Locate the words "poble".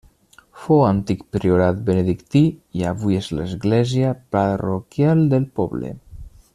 5.61-5.95